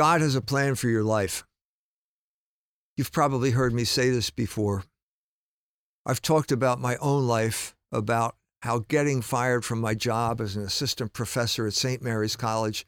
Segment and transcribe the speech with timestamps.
[0.00, 1.44] God has a plan for your life.
[2.96, 4.84] You've probably heard me say this before.
[6.06, 10.62] I've talked about my own life, about how getting fired from my job as an
[10.62, 12.00] assistant professor at St.
[12.00, 12.86] Mary's College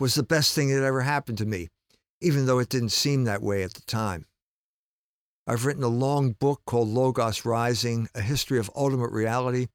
[0.00, 1.68] was the best thing that ever happened to me,
[2.20, 4.26] even though it didn't seem that way at the time.
[5.46, 9.68] I've written a long book called Logos Rising, A History of Ultimate Reality,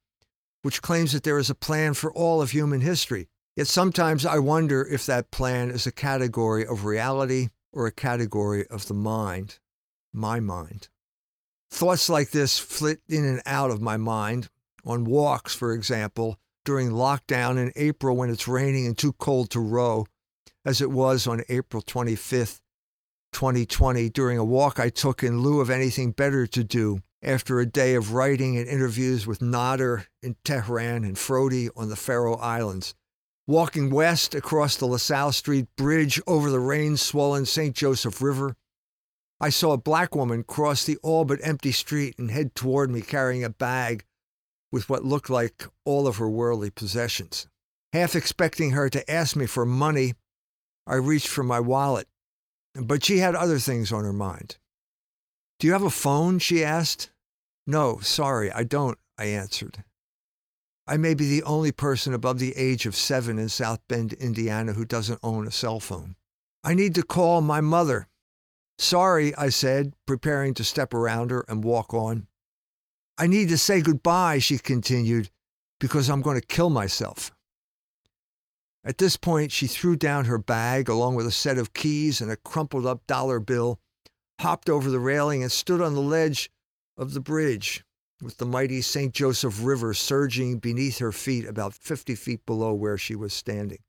[0.60, 3.28] which claims that there is a plan for all of human history.
[3.56, 8.66] Yet sometimes I wonder if that plan is a category of reality or a category
[8.68, 9.60] of the mind,
[10.12, 10.88] my mind.
[11.70, 14.48] Thoughts like this flit in and out of my mind
[14.84, 19.60] on walks, for example, during lockdown in April when it's raining and too cold to
[19.60, 20.06] row,
[20.64, 22.60] as it was on April 25th,
[23.32, 27.66] 2020, during a walk I took in lieu of anything better to do after a
[27.66, 32.94] day of writing and interviews with Nader in Tehran and Frody on the Faroe Islands.
[33.46, 37.76] Walking west across the LaSalle Street Bridge over the rain swollen St.
[37.76, 38.56] Joseph River,
[39.38, 43.02] I saw a black woman cross the all but empty street and head toward me
[43.02, 44.04] carrying a bag
[44.72, 47.46] with what looked like all of her worldly possessions.
[47.92, 50.14] Half expecting her to ask me for money,
[50.86, 52.08] I reached for my wallet,
[52.74, 54.56] but she had other things on her mind.
[55.58, 56.38] Do you have a phone?
[56.38, 57.10] she asked.
[57.66, 59.84] No, sorry, I don't, I answered.
[60.86, 64.74] I may be the only person above the age of seven in South Bend, Indiana,
[64.74, 66.16] who doesn't own a cell phone.
[66.62, 68.08] I need to call my mother.
[68.78, 72.26] Sorry, I said, preparing to step around her and walk on.
[73.16, 75.30] I need to say goodbye, she continued,
[75.80, 77.32] because I'm going to kill myself.
[78.84, 82.30] At this point, she threw down her bag along with a set of keys and
[82.30, 83.80] a crumpled up dollar bill,
[84.38, 86.50] hopped over the railing, and stood on the ledge
[86.98, 87.84] of the bridge
[88.24, 89.12] with the mighty St.
[89.12, 93.80] Joseph River surging beneath her feet about 50 feet below where she was standing.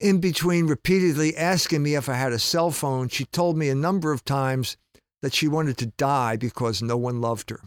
[0.00, 3.74] In between repeatedly asking me if I had a cell phone, she told me a
[3.74, 4.78] number of times
[5.20, 7.60] that she wanted to die because no one loved her.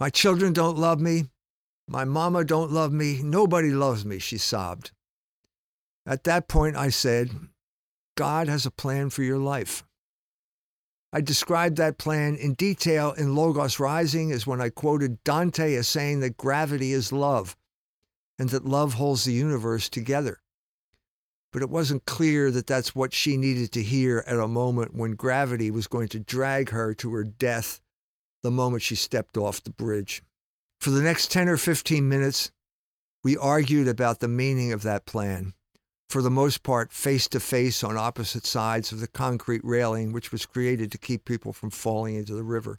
[0.00, 1.26] My children don't love me.
[1.86, 3.22] My mama don't love me.
[3.22, 4.90] Nobody loves me, she sobbed.
[6.04, 7.30] At that point, I said,
[8.16, 9.84] God has a plan for your life.
[11.14, 15.88] I described that plan in detail in Logos Rising as when I quoted Dante as
[15.88, 17.56] saying that gravity is love
[18.38, 20.40] and that love holds the universe together
[21.54, 25.12] but it wasn't clear that that's what she needed to hear at a moment when
[25.12, 27.80] gravity was going to drag her to her death
[28.42, 30.20] the moment she stepped off the bridge.
[30.80, 32.50] For the next 10 or 15 minutes,
[33.22, 35.54] we argued about the meaning of that plan,
[36.08, 40.30] for the most part face to face on opposite sides of the concrete railing which
[40.30, 42.78] was created to keep people from falling into the river.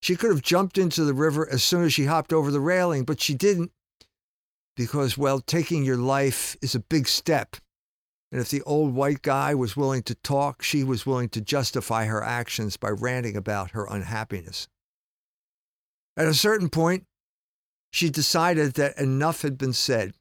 [0.00, 3.04] She could have jumped into the river as soon as she hopped over the railing,
[3.04, 3.72] but she didn't
[4.76, 7.56] because, well, taking your life is a big step.
[8.30, 12.06] And if the old white guy was willing to talk, she was willing to justify
[12.06, 14.68] her actions by ranting about her unhappiness.
[16.16, 17.04] At a certain point,
[17.90, 20.12] she decided that enough had been said.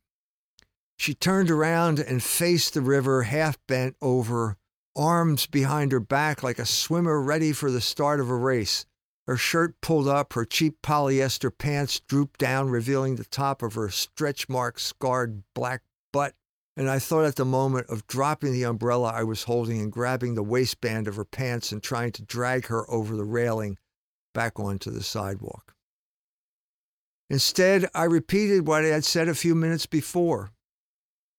[0.98, 4.58] She turned around and faced the river, half bent over,
[4.96, 8.86] arms behind her back like a swimmer ready for the start of a race.
[9.28, 13.90] Her shirt pulled up, her cheap polyester pants drooped down, revealing the top of her
[13.90, 15.82] stretch mark scarred black
[16.14, 16.34] butt.
[16.78, 20.36] And I thought at the moment of dropping the umbrella I was holding and grabbing
[20.36, 23.78] the waistband of her pants and trying to drag her over the railing
[24.34, 25.74] back onto the sidewalk.
[27.30, 30.52] Instead, I repeated what I had said a few minutes before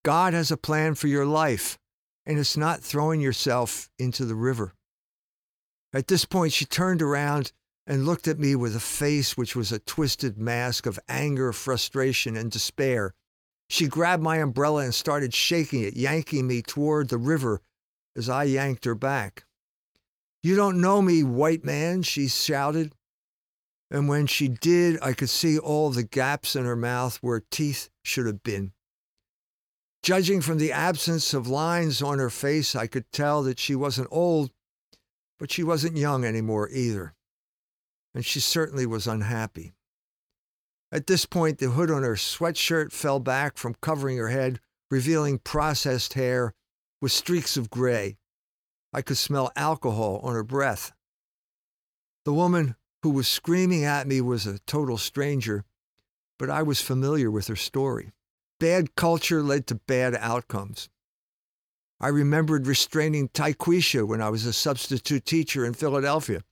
[0.07, 1.81] God has a plan for your life,
[2.25, 4.73] and it's not throwing yourself into the river.
[5.93, 7.51] At this point, she turned around
[7.89, 12.37] and looked at me with a face which was a twisted mask of anger, frustration,
[12.37, 13.15] and despair.
[13.69, 17.61] She grabbed my umbrella and started shaking it, yanking me toward the river
[18.15, 19.45] as I yanked her back.
[20.41, 22.95] You don't know me, white man, she shouted.
[23.91, 27.91] And when she did, I could see all the gaps in her mouth where teeth
[28.05, 28.71] should have been.
[30.07, 34.09] Judging from the absence of lines on her face, I could tell that she wasn't
[34.11, 34.53] old,
[35.39, 37.17] but she wasn't young anymore either
[38.17, 39.75] and she certainly was unhappy.
[40.91, 44.59] At this point, the hood on her sweatshirt fell back from covering her head,
[44.91, 46.55] revealing processed hair
[47.03, 48.17] with streaks of gray.
[48.91, 50.93] I could smell alcohol on her breath.
[52.25, 55.65] The woman who was screaming at me was a total stranger,
[56.39, 58.13] but I was familiar with her story.
[58.59, 60.89] Bad culture led to bad outcomes.
[62.01, 66.43] I remembered restraining Taikwisha when I was a substitute teacher in Philadelphia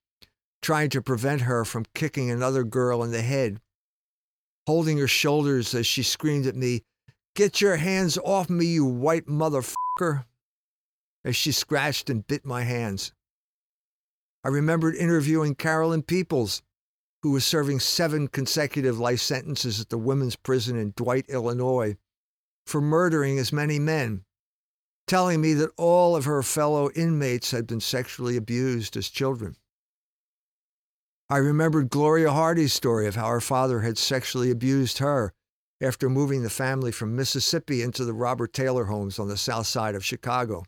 [0.65, 3.61] trying to prevent her from kicking another girl in the head,
[4.67, 6.83] holding her shoulders as she screamed at me,
[7.37, 10.25] Get your hands off me, you white motherfucker,
[11.23, 13.13] as she scratched and bit my hands.
[14.43, 16.63] I remembered interviewing Carolyn Peoples,
[17.25, 21.97] who was serving seven consecutive life sentences at the women's prison in Dwight, Illinois,
[22.67, 24.27] for murdering as many men,
[25.07, 29.57] telling me that all of her fellow inmates had been sexually abused as children.
[31.31, 35.33] I remembered Gloria Hardy's story of how her father had sexually abused her
[35.81, 39.95] after moving the family from Mississippi into the Robert Taylor homes on the south side
[39.95, 40.65] of Chicago.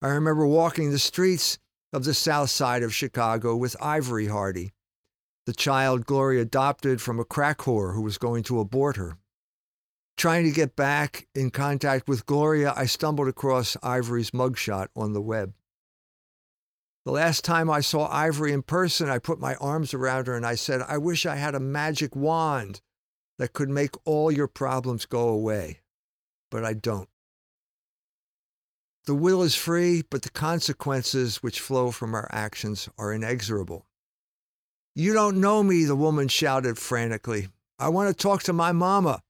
[0.00, 1.58] I remember walking the streets
[1.92, 4.72] of the south side of Chicago with Ivory Hardy,
[5.48, 9.16] the child Gloria adopted from a crack whore who was going to abort her.
[10.18, 15.22] Trying to get back in contact with Gloria, I stumbled across Ivory's mugshot on the
[15.22, 15.54] web.
[17.06, 20.44] The last time I saw Ivory in person, I put my arms around her and
[20.44, 22.82] I said, I wish I had a magic wand
[23.38, 25.80] that could make all your problems go away,
[26.50, 27.08] but I don't.
[29.06, 33.87] The will is free, but the consequences which flow from our actions are inexorable.
[34.98, 37.46] You don't know me, the woman shouted frantically.
[37.78, 39.22] I want to talk to my mama.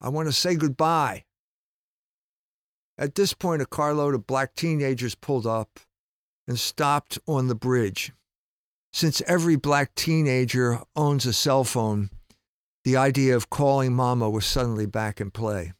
[0.00, 1.26] I want to say goodbye.
[2.96, 5.80] At this point, a carload of black teenagers pulled up
[6.48, 8.12] and stopped on the bridge.
[8.90, 12.08] Since every black teenager owns a cell phone,
[12.82, 15.74] the idea of calling mama was suddenly back in play.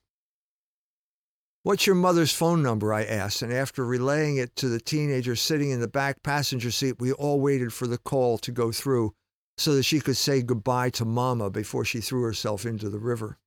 [1.66, 2.94] What's your mother's phone number?
[2.94, 7.00] I asked, and after relaying it to the teenager sitting in the back passenger seat,
[7.00, 9.14] we all waited for the call to go through
[9.58, 13.40] so that she could say goodbye to Mama before she threw herself into the river.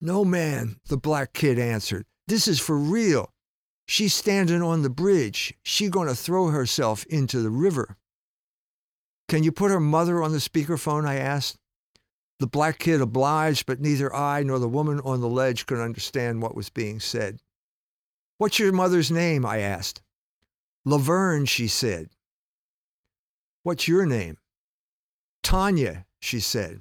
[0.00, 2.06] No, man, the black kid answered.
[2.26, 3.28] This is for real.
[3.86, 5.52] She's standing on the bridge.
[5.62, 7.98] She going to throw herself into the river.
[9.28, 11.06] Can you put her mother on the speakerphone?
[11.06, 11.58] I asked.
[12.40, 16.42] The black kid obliged, but neither I nor the woman on the ledge could understand
[16.42, 17.40] what was being said.
[18.38, 19.46] What's your mother's name?
[19.46, 20.02] I asked.
[20.84, 22.10] Laverne, she said.
[23.62, 24.38] What's your name?
[25.42, 26.80] Tanya, she said.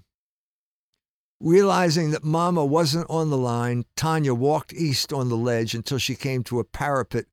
[1.40, 6.16] Realizing that Mama wasn't on the line, Tanya walked east on the ledge until she
[6.16, 7.26] came to a parapet,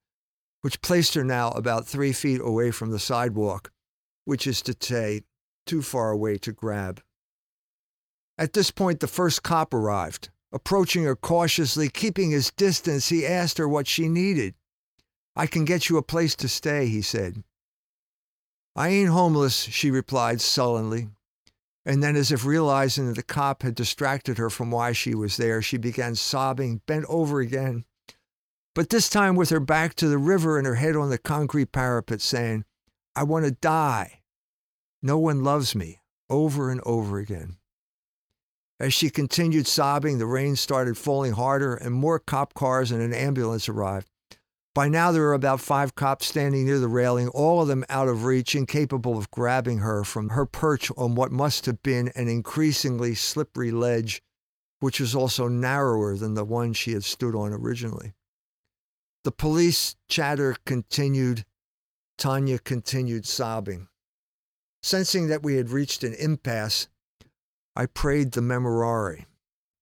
[0.60, 3.72] which placed her now about three feet away from the sidewalk,
[4.24, 5.22] which is to say,
[5.64, 7.00] too far away to grab.
[8.40, 10.30] At this point, the first cop arrived.
[10.50, 14.54] Approaching her cautiously, keeping his distance, he asked her what she needed.
[15.36, 17.44] I can get you a place to stay, he said.
[18.74, 21.10] I ain't homeless, she replied sullenly.
[21.84, 25.36] And then, as if realizing that the cop had distracted her from why she was
[25.36, 27.84] there, she began sobbing, bent over again,
[28.74, 31.72] but this time with her back to the river and her head on the concrete
[31.72, 32.64] parapet, saying,
[33.14, 34.22] I want to die.
[35.02, 36.00] No one loves me,
[36.30, 37.59] over and over again.
[38.80, 43.12] As she continued sobbing, the rain started falling harder and more cop cars and an
[43.12, 44.08] ambulance arrived.
[44.74, 48.08] By now, there were about five cops standing near the railing, all of them out
[48.08, 52.28] of reach, incapable of grabbing her from her perch on what must have been an
[52.28, 54.22] increasingly slippery ledge,
[54.78, 58.14] which was also narrower than the one she had stood on originally.
[59.24, 61.44] The police chatter continued.
[62.16, 63.88] Tanya continued sobbing.
[64.82, 66.88] Sensing that we had reached an impasse,
[67.76, 69.26] I prayed the Memorare.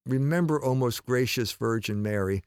[0.05, 2.43] Remember, O most gracious Virgin Mary,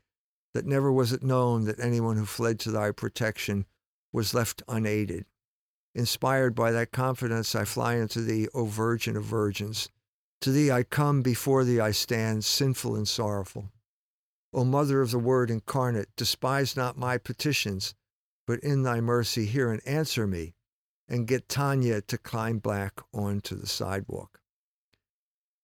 [0.53, 3.65] that never was it known that anyone who fled to thy protection
[4.11, 5.25] was left unaided.
[5.95, 9.89] Inspired by that confidence, I fly unto thee, O Virgin of Virgins.
[10.41, 13.71] To thee I come, before thee I stand, sinful and sorrowful.
[14.53, 17.93] O Mother of the Word incarnate, despise not my petitions,
[18.45, 20.55] but in thy mercy hear and answer me,
[21.07, 24.40] and get Tanya to climb back onto the sidewalk.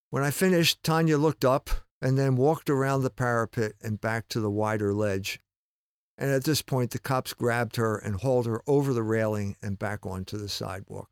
[0.10, 1.70] When I finished, Tanya looked up
[2.02, 5.40] and then walked around the parapet and back to the wider ledge.
[6.18, 9.78] And at this point, the cops grabbed her and hauled her over the railing and
[9.78, 11.10] back onto the sidewalk.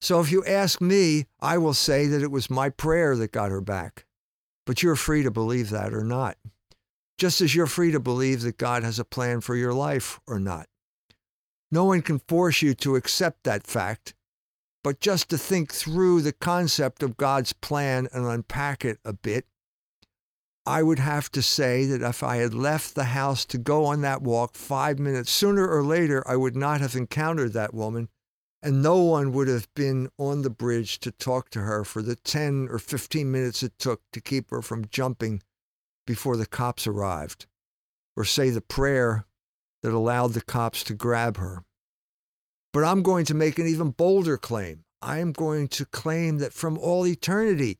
[0.00, 3.50] So if you ask me, I will say that it was my prayer that got
[3.50, 4.06] her back.
[4.66, 6.36] But you're free to believe that or not.
[7.18, 10.38] Just as you're free to believe that God has a plan for your life or
[10.38, 10.68] not.
[11.72, 14.14] No one can force you to accept that fact
[14.82, 19.46] but just to think through the concept of God's plan and unpack it a bit,
[20.66, 24.02] I would have to say that if I had left the house to go on
[24.02, 28.08] that walk five minutes sooner or later, I would not have encountered that woman,
[28.62, 32.14] and no one would have been on the bridge to talk to her for the
[32.14, 35.42] 10 or 15 minutes it took to keep her from jumping
[36.06, 37.46] before the cops arrived,
[38.16, 39.24] or say the prayer
[39.82, 41.64] that allowed the cops to grab her.
[42.72, 44.84] But I'm going to make an even bolder claim.
[45.02, 47.78] I am going to claim that from all eternity,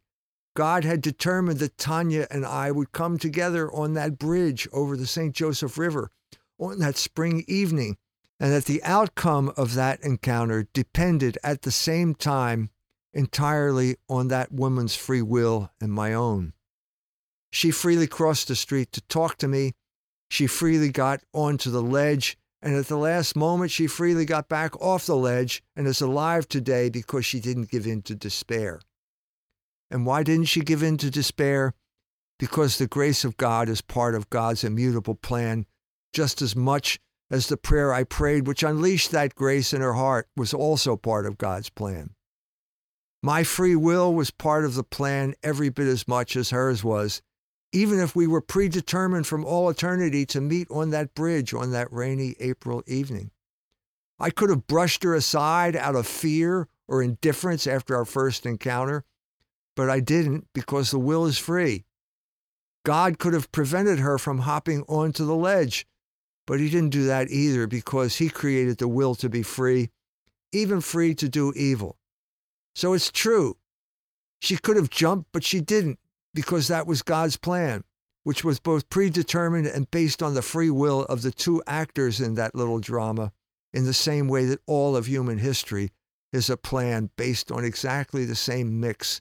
[0.55, 5.07] God had determined that Tanya and I would come together on that bridge over the
[5.07, 5.35] St.
[5.35, 6.11] Joseph River
[6.59, 7.97] on that spring evening,
[8.39, 12.71] and that the outcome of that encounter depended at the same time
[13.13, 16.53] entirely on that woman's free will and my own.
[17.51, 19.73] She freely crossed the street to talk to me.
[20.29, 24.79] She freely got onto the ledge, and at the last moment, she freely got back
[24.81, 28.81] off the ledge and is alive today because she didn't give in to despair.
[29.91, 31.75] And why didn't she give in to despair?
[32.39, 35.67] Because the grace of God is part of God's immutable plan
[36.13, 36.99] just as much
[37.31, 41.27] as the prayer I prayed, which unleashed that grace in her heart, was also part
[41.27, 42.11] of God's plan.
[43.23, 47.23] My free will was part of the plan every bit as much as hers was,
[47.73, 51.93] even if we were predetermined from all eternity to meet on that bridge on that
[51.93, 53.31] rainy April evening.
[54.19, 59.05] I could have brushed her aside out of fear or indifference after our first encounter,
[59.77, 61.85] but I didn't because the will is free.
[62.85, 65.87] God could have prevented her from hopping onto the ledge,
[66.47, 69.91] but he didn't do that either because he created the will to be free,
[70.53, 71.97] even free to do evil.
[72.75, 73.57] So it's true.
[74.41, 75.99] She could have jumped, but she didn't
[76.35, 77.85] because that was God's plan,
[78.25, 82.35] which was both predetermined and based on the free will of the two actors in
[82.35, 83.33] that little drama,
[83.73, 85.91] in the same way that all of human history
[86.33, 89.21] is a plan based on exactly the same mix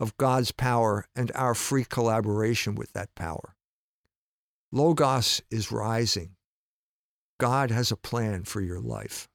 [0.00, 3.54] of God's power and our free collaboration with that power.
[4.72, 6.36] Logos is rising.
[7.38, 9.28] God has a plan for your life.